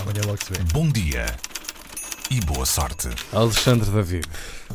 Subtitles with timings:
[0.00, 0.58] Amanhã logo se vê.
[0.72, 1.26] Bom dia
[2.30, 3.08] e boa sorte.
[3.32, 4.26] Alexandre David.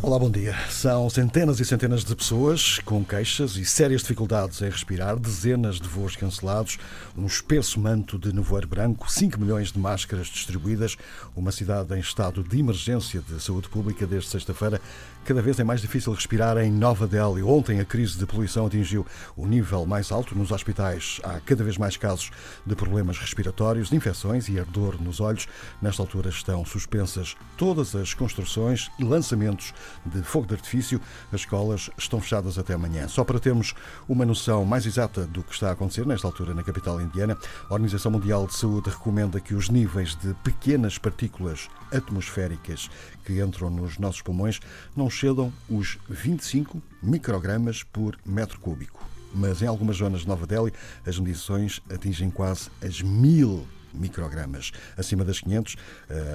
[0.02, 0.56] Olá, bom dia.
[0.70, 5.88] São centenas e centenas de pessoas com queixas e sérias dificuldades em respirar, dezenas de
[5.88, 6.78] voos cancelados,
[7.16, 10.98] um espesso manto de nevoeiro branco, 5 milhões de máscaras distribuídas,
[11.36, 14.82] uma cidade em estado de emergência de saúde pública desde sexta-feira.
[15.24, 17.44] Cada vez é mais difícil respirar em Nova Delhi.
[17.44, 19.06] Ontem a crise de poluição atingiu
[19.38, 21.22] o nível mais alto nos hospitais.
[21.24, 22.30] Há cada vez mais casos
[22.66, 25.48] de problemas respiratórios, de infecções e ardor nos olhos.
[25.82, 29.74] Nesta altura estão suspensas todas as construções e lançamentos
[30.06, 31.00] de fogo de artifício.
[31.32, 33.08] As escolas estão fechadas até amanhã.
[33.08, 33.74] Só para termos
[34.08, 37.38] uma noção mais exata do que está a acontecer nesta altura na capital indiana,
[37.70, 42.90] a Organização Mundial de Saúde recomenda que os níveis de pequenas partículas atmosféricas
[43.24, 44.60] que entram nos nossos pulmões
[44.96, 49.04] não excedam os 25 microgramas por metro cúbico.
[49.34, 50.74] Mas em algumas zonas de Nova Delhi
[51.06, 54.72] as medições atingem quase as mil microgramas.
[54.98, 55.76] Acima das 500,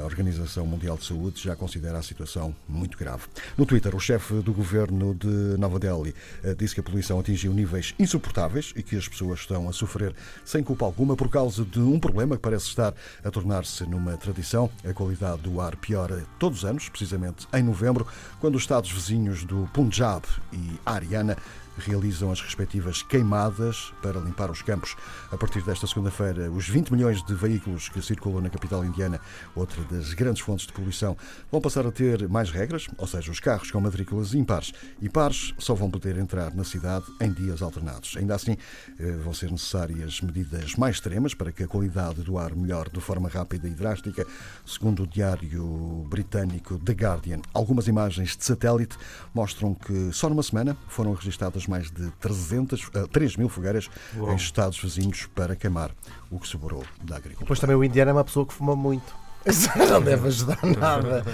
[0.00, 3.24] a Organização Mundial de Saúde já considera a situação muito grave.
[3.56, 7.52] No Twitter, o chefe do governo de Nova Delhi eh, disse que a poluição atingiu
[7.52, 11.80] níveis insuportáveis e que as pessoas estão a sofrer sem culpa alguma por causa de
[11.80, 14.70] um problema que parece estar a tornar-se numa tradição.
[14.88, 18.06] A qualidade do ar piora todos os anos, precisamente em novembro,
[18.40, 21.36] quando os estados vizinhos do Punjab e Haryana
[21.80, 24.96] realizam as respectivas queimadas para limpar os campos.
[25.30, 29.20] A partir desta segunda-feira, os 20 milhões de veículos que circulam na capital indiana,
[29.54, 31.16] outra das grandes fontes de poluição,
[31.50, 35.54] vão passar a ter mais regras, ou seja, os carros com matrículas impares e pares
[35.58, 38.16] só vão poder entrar na cidade em dias alternados.
[38.16, 38.56] Ainda assim,
[38.98, 43.00] eh, vão ser necessárias medidas mais extremas para que a qualidade do ar melhore de
[43.00, 44.26] forma rápida e drástica,
[44.66, 47.40] segundo o diário britânico The Guardian.
[47.54, 48.96] Algumas imagens de satélite
[49.34, 54.32] mostram que só numa semana foram registadas mais de 300, uh, 3 mil fogueiras Uau.
[54.32, 55.90] em estados vizinhos para queimar
[56.30, 57.44] o que sobrou da agricultura.
[57.44, 59.14] Depois também o indiano é uma pessoa que fuma muito.
[59.46, 61.24] Isso não deve ajudar nada.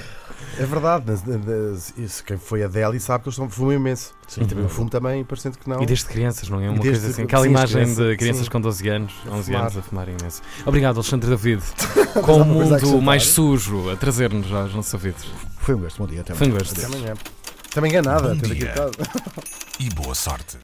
[0.58, 1.04] É verdade,
[1.96, 4.14] isso, quem foi a Delhi sabe que eles fumam imenso.
[4.36, 5.82] e também o fumo também, parecendo que não.
[5.82, 6.68] E desde crianças, não é?
[6.68, 7.22] Uma desde- coisa assim.
[7.22, 8.50] Aquela sim, imagem de crianças, sim.
[8.50, 9.60] com 12 anos, 11 fumar.
[9.62, 10.42] anos a fumarem imenso.
[10.64, 11.62] Obrigado, Alexandre David.
[12.24, 15.24] Com o mundo mais sujo a trazer-nos aos nossos ouvidos.
[15.58, 16.20] Foi um gosto, bom dia.
[16.20, 16.62] Até Foi um amanhã.
[16.64, 16.78] gosto.
[16.78, 17.14] Até amanhã.
[17.74, 18.72] Também enganada, Bom tendo dia.
[19.80, 20.46] E boa sorte.